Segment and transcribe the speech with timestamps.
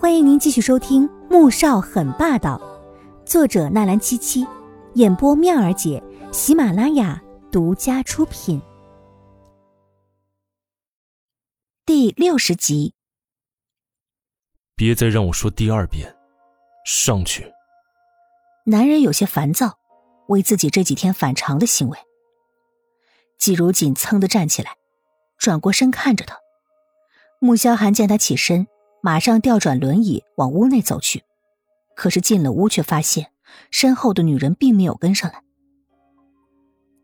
[0.00, 2.56] 欢迎您继续收听《穆少很霸道》，
[3.28, 4.46] 作者纳兰七七，
[4.94, 6.00] 演播妙儿姐，
[6.32, 8.62] 喜马拉雅独家出品。
[11.84, 12.94] 第六十集。
[14.76, 16.14] 别再让我说第二遍，
[16.86, 17.52] 上去。
[18.66, 19.80] 男人有些烦躁，
[20.28, 21.98] 为自己这几天反常的行为。
[23.36, 24.76] 季如锦噌的站起来，
[25.38, 26.38] 转过身看着他。
[27.40, 28.68] 穆萧寒见他起身。
[29.00, 31.22] 马上调转轮椅往屋内走去，
[31.94, 33.30] 可是进了屋却发现
[33.70, 35.42] 身后的女人并没有跟上来。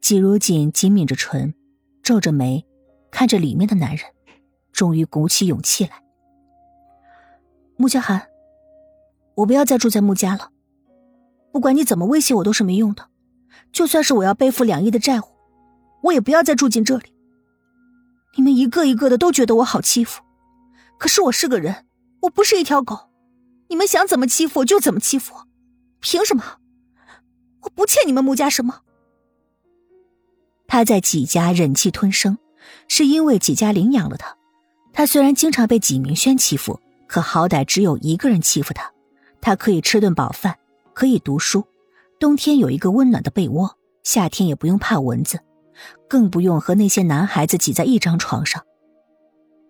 [0.00, 1.54] 季如锦紧抿着唇，
[2.02, 2.66] 皱着眉，
[3.10, 4.06] 看着里面的男人，
[4.72, 6.02] 终于鼓起勇气来
[7.78, 8.28] ：“穆萧寒，
[9.36, 10.50] 我不要再住在穆家了。
[11.52, 13.08] 不管你怎么威胁我都是没用的，
[13.72, 15.24] 就算是我要背负两亿的债务，
[16.02, 17.14] 我也不要再住进这里。
[18.36, 20.22] 你们一个一个的都觉得我好欺负。”
[20.98, 21.86] 可是我是个人，
[22.22, 23.10] 我不是一条狗，
[23.68, 25.46] 你们想怎么欺负我就怎么欺负我，
[26.00, 26.58] 凭什么？
[27.62, 28.80] 我不欠你们穆家什么。
[30.66, 32.38] 他在纪家忍气吞声，
[32.88, 34.36] 是因为纪家领养了他。
[34.92, 38.90] 他虽然经常被纪明轩欺负，可好歹只有一个人欺负他，
[39.40, 40.56] 他可以吃顿饱饭，
[40.94, 41.64] 可以读书，
[42.18, 45.40] 冬天有一个温暖的被窝，夏天也不用怕蚊子，
[46.08, 48.64] 更不用和那些男孩子挤在一张床上。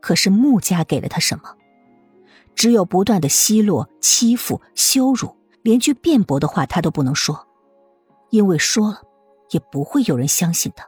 [0.00, 1.54] 可是穆家给了他什么？
[2.54, 7.46] 只有不断的奚落、欺负、羞辱，连句辩驳的话他都不能说，
[8.30, 9.02] 因为说了
[9.50, 10.86] 也不会有人相信他。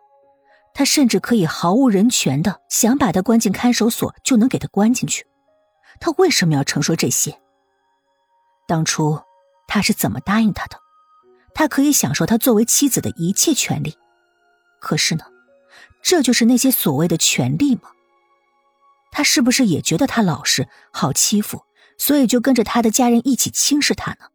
[0.72, 5.27] 他甚至可以毫无人权的想把他关进看守所，就能给他关进去。
[6.00, 7.41] 他为什么要承受这些？
[8.67, 9.20] 当初
[9.67, 10.78] 他是怎么答应他的？
[11.55, 13.97] 他可以享受他作为妻子的一切权利。
[14.80, 15.24] 可是呢，
[16.02, 17.91] 这就是那些所谓的权利吗？
[19.11, 21.64] 他是不是也觉得他老实好欺负，
[21.98, 24.27] 所以就跟着他的家人一起轻视他呢？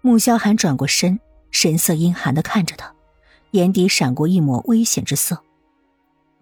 [0.00, 2.94] 穆萧寒转过身，神色阴寒的看着他，
[3.50, 5.42] 眼底闪过一抹危险之色。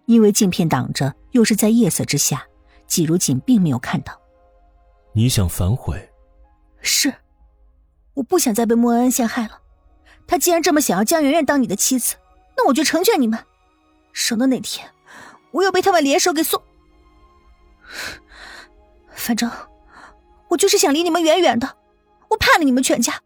[0.05, 2.47] 因为镜片挡着，又是在夜色之下，
[2.87, 4.19] 季如锦并没有看到。
[5.13, 6.09] 你想反悔？
[6.81, 7.13] 是，
[8.13, 9.59] 我不想再被莫恩恩陷害了。
[10.25, 12.15] 他既然这么想要江媛媛当你的妻子，
[12.55, 13.43] 那我就成全你们，
[14.13, 14.89] 省得哪天。
[15.51, 16.61] 我又被他们联手给送，
[19.11, 19.49] 反正
[20.49, 21.77] 我就是想离你们远远的，
[22.29, 23.21] 我怕了你们全家。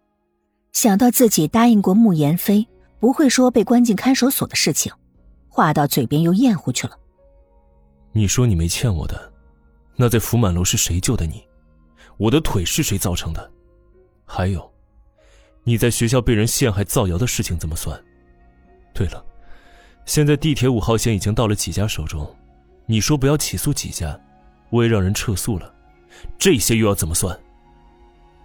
[0.71, 2.67] 想到自己答应过穆言飞
[2.99, 4.91] 不会说被关进看守所的事情，
[5.49, 6.97] 话到嘴边又咽回去了。
[8.11, 9.31] 你说你没欠我的，
[9.95, 11.47] 那在福满楼是谁救的你？
[12.17, 13.51] 我的腿是谁造成的？
[14.25, 14.71] 还有，
[15.63, 18.01] 你在学校被人陷害造谣的事情怎么算？
[18.93, 19.23] 对了。
[20.05, 22.29] 现在地铁五号线已经到了几家手中，
[22.85, 24.19] 你说不要起诉几家，
[24.69, 25.73] 我也让人撤诉了，
[26.37, 27.39] 这些又要怎么算？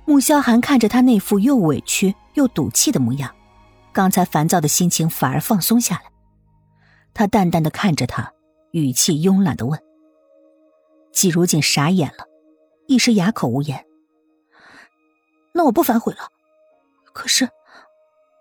[0.05, 3.35] 穆萧寒看着他那副又委屈又赌气的模样，
[3.93, 6.03] 刚才烦躁的心情反而放松下来。
[7.13, 8.33] 他淡淡的看着他，
[8.71, 9.79] 语气慵懒的问
[11.13, 12.25] ：“季如锦傻眼了，
[12.87, 13.85] 一时哑口无言。
[15.53, 16.21] 那我不反悔了，
[17.13, 17.49] 可是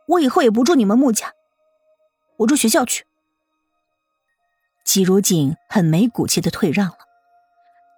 [0.08, 1.34] 我以后也不住你们穆家，
[2.38, 3.06] 我住学校去。”
[4.86, 6.98] 季如锦很没骨气的退让了，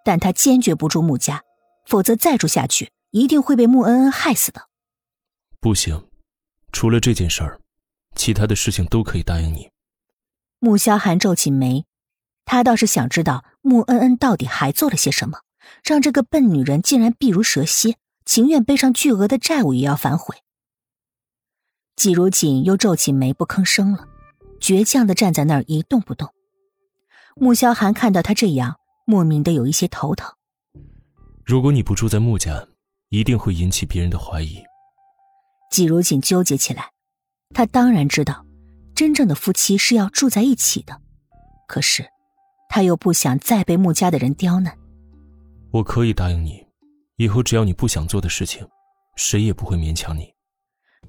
[0.03, 1.43] 但他坚决不住穆家，
[1.85, 4.67] 否则再住下去一定会被穆恩恩害死的。
[5.59, 6.09] 不行，
[6.71, 7.59] 除了这件事儿，
[8.15, 9.69] 其他的事情都可以答应你。
[10.57, 11.85] 穆萧寒皱起眉，
[12.43, 15.41] 他倒是想知道穆恩恩到底还做了些什么，
[15.83, 20.37] 让这个笨女人竟然避如蛇蝎，情愿背上巨额的债务也要反悔。
[21.95, 24.07] 季如锦又皱起眉不吭声了，
[24.59, 26.29] 倔强的站在那儿一动不动。
[27.35, 30.31] 穆萧寒看到他这样，莫名的有一些头疼。
[31.45, 32.67] 如果你不住在穆家，
[33.09, 34.61] 一定会引起别人的怀疑。
[35.71, 36.91] 季如锦纠结起来，
[37.53, 38.45] 他当然知道，
[38.93, 40.99] 真正的夫妻是要住在一起的，
[41.67, 42.05] 可是，
[42.69, 44.77] 他又不想再被穆家的人刁难。
[45.71, 46.65] 我可以答应你，
[47.17, 48.67] 以后只要你不想做的事情，
[49.15, 50.33] 谁也不会勉强你。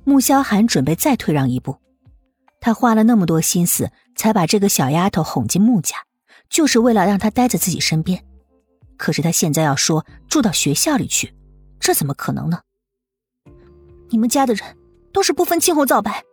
[0.05, 1.77] 穆萧寒准备再退让一步，
[2.61, 5.97] 他花了那么多心思，才把这个小丫头哄进穆家。
[6.49, 8.25] 就是为了让她待在自己身边，
[8.97, 11.33] 可是他现在要说住到学校里去，
[11.79, 12.59] 这怎么可能呢？
[14.09, 14.77] 你们家的人
[15.13, 16.25] 都是不分青红皂白。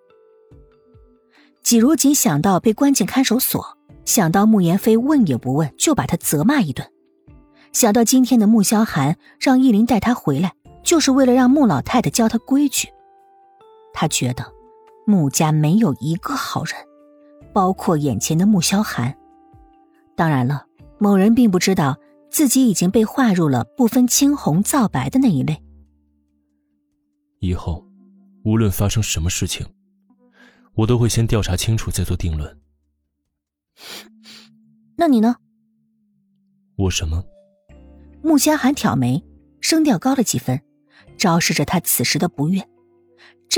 [1.62, 6.90] 季如锦想到被关进看守所，想到穆言飞问也不问就把他责骂一顿，
[7.72, 12.90] 想到今天的穆萧寒让依林带他回来，就是为了让穆老太太教他规矩，
[13.94, 14.52] 他觉得
[15.08, 16.76] 穆家没有一个好人，
[17.54, 19.18] 包括眼前的穆萧寒。
[20.18, 20.66] 当然了，
[21.00, 21.98] 某人并不知道，
[22.30, 25.64] 自己已经被划入了不分青红皂白的那一类。
[27.40, 27.88] 以后，
[28.44, 29.66] 无论发生什么事情，
[30.74, 32.60] 我都会先调查清楚再做定论。
[34.98, 35.38] 那你呢？
[36.76, 37.24] 我什么？
[38.22, 39.24] 穆萧寒挑眉，
[39.62, 40.62] 声调高了几分，
[41.18, 42.62] 昭示着他此时的不悦。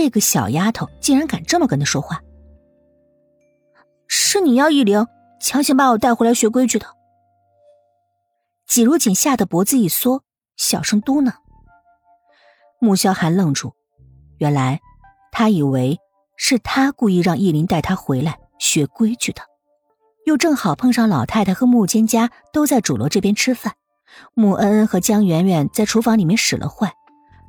[0.01, 2.24] 这个小丫头竟然敢这么跟他说话！
[4.07, 5.06] 是你要易灵
[5.42, 6.88] 强行把我带回来学规矩的。
[8.66, 10.24] 季如锦吓得脖子一缩，
[10.56, 11.34] 小声嘟囔。
[12.80, 13.74] 穆萧寒愣住，
[14.38, 14.80] 原来
[15.34, 16.00] 他以为
[16.38, 19.42] 是他故意让易灵带他回来学规矩的，
[20.25, 23.74] 又正好碰上老太太和穆蒹家都在主楼这边吃饭，
[24.34, 26.94] 穆恩恩和江圆圆在厨房里面使了坏，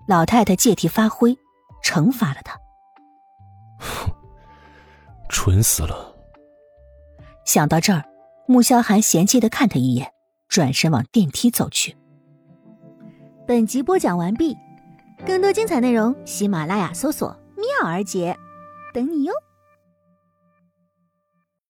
[0.09, 1.39] 老太太借题发挥。
[1.83, 2.59] 惩罚了他，
[3.79, 4.11] 哼，
[5.29, 6.15] 蠢死了。
[7.45, 8.05] 想到这儿，
[8.47, 10.13] 穆萧寒嫌弃的看他一眼，
[10.49, 11.97] 转身往电梯走去。
[13.47, 14.57] 本集播讲完毕，
[15.27, 18.37] 更多精彩内容，喜马拉雅搜索“妙儿姐”，
[18.95, 19.33] 等你哟。